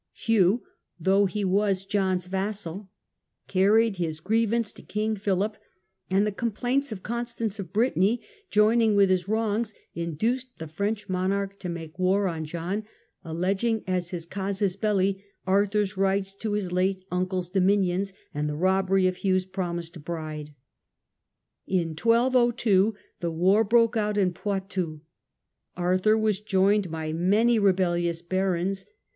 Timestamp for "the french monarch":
10.57-11.59